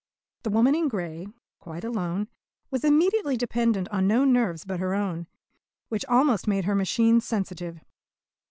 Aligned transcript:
The 0.41 0.49
woman 0.49 0.73
in 0.73 0.87
grey, 0.87 1.27
quite 1.59 1.83
alone, 1.83 2.27
was 2.71 2.83
immediately 2.83 3.37
dependent 3.37 3.87
on 3.89 4.07
no 4.07 4.25
nerves 4.25 4.65
but 4.65 4.79
her 4.79 4.95
own, 4.95 5.27
which 5.89 6.05
almost 6.05 6.47
made 6.47 6.65
her 6.65 6.73
machine 6.73 7.21
sensitive. 7.21 7.81